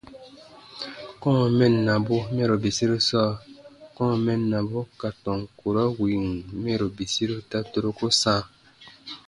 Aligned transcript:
Kɔ̃ɔ 1.21 1.43
mɛnnabu 1.57 2.17
mɛro 2.35 2.55
bisiru 2.63 2.97
sɔɔ: 3.09 3.31
kɔ̃ɔ 3.95 4.13
mɛnnabu 4.25 4.79
ka 4.99 5.09
tɔn 5.23 5.39
kurɔ 5.59 5.83
wìn 6.01 6.25
mɛro 6.63 6.87
bisiru 6.97 7.35
ta 7.49 7.57
turuku 7.71 8.07
sãa. 8.21 8.41